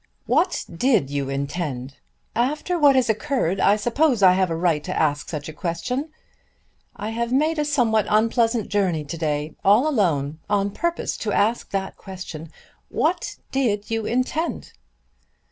"What 0.25 0.65
did 0.75 1.11
you 1.11 1.29
intend? 1.29 1.97
After 2.35 2.79
what 2.79 2.95
has 2.95 3.07
occurred 3.07 3.59
I 3.59 3.75
suppose 3.75 4.23
I 4.23 4.33
have 4.33 4.49
a 4.49 4.55
right 4.55 4.83
to 4.83 4.99
ask 4.99 5.29
such 5.29 5.47
a 5.47 5.53
question. 5.53 6.09
I 6.95 7.11
have 7.11 7.31
made 7.31 7.59
a 7.59 7.63
somewhat 7.65 8.07
unpleasant 8.09 8.69
journey 8.69 9.03
to 9.03 9.15
day, 9.19 9.53
all 9.63 9.87
alone, 9.87 10.39
on 10.49 10.71
purpose 10.71 11.17
to 11.17 11.31
ask 11.31 11.69
that 11.69 11.97
question. 11.97 12.49
What 12.89 13.35
did 13.51 13.91
you 13.91 14.07
intend?" 14.07 14.73